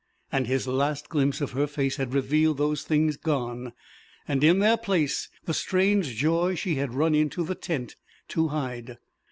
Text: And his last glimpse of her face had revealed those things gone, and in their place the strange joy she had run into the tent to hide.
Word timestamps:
And 0.31 0.47
his 0.47 0.67
last 0.67 1.09
glimpse 1.09 1.41
of 1.41 1.51
her 1.51 1.67
face 1.67 1.97
had 1.97 2.11
revealed 2.15 2.57
those 2.57 2.81
things 2.81 3.17
gone, 3.17 3.71
and 4.27 4.43
in 4.43 4.57
their 4.57 4.75
place 4.75 5.29
the 5.45 5.53
strange 5.53 6.15
joy 6.15 6.55
she 6.55 6.73
had 6.73 6.95
run 6.95 7.13
into 7.13 7.43
the 7.43 7.53
tent 7.53 7.97
to 8.29 8.47
hide. 8.47 8.97